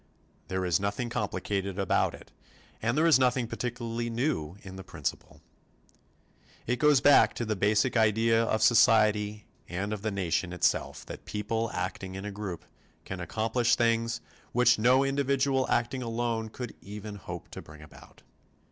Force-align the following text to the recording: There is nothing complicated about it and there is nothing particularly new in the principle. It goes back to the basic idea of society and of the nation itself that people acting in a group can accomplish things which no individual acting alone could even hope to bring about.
There 0.47 0.65
is 0.65 0.79
nothing 0.79 1.09
complicated 1.11 1.77
about 1.77 2.15
it 2.15 2.31
and 2.81 2.97
there 2.97 3.05
is 3.05 3.19
nothing 3.19 3.45
particularly 3.45 4.09
new 4.09 4.57
in 4.63 4.75
the 4.75 4.83
principle. 4.83 5.43
It 6.65 6.79
goes 6.79 7.01
back 7.01 7.35
to 7.35 7.45
the 7.45 7.55
basic 7.55 7.95
idea 7.95 8.43
of 8.43 8.63
society 8.63 9.45
and 9.69 9.93
of 9.93 10.01
the 10.01 10.09
nation 10.09 10.53
itself 10.53 11.05
that 11.05 11.25
people 11.25 11.69
acting 11.71 12.15
in 12.15 12.25
a 12.25 12.31
group 12.31 12.65
can 13.05 13.19
accomplish 13.19 13.75
things 13.75 14.21
which 14.53 14.79
no 14.79 15.03
individual 15.03 15.69
acting 15.69 16.01
alone 16.01 16.49
could 16.49 16.73
even 16.81 17.13
hope 17.17 17.49
to 17.49 17.61
bring 17.61 17.83
about. 17.83 18.23